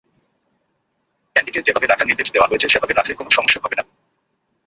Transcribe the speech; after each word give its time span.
পেনটিকে 1.35 1.59
যেভাবে 1.61 1.87
রাখার 1.87 2.07
নির্দেশ 2.07 2.29
দেওয়া 2.31 2.49
হয়েছে 2.49 2.67
সেভাবে 2.69 2.93
রাখলে 2.93 3.13
কোনো 3.13 3.29
সমস্যা 3.29 3.59
হবে 3.63 3.75
না। 3.75 3.83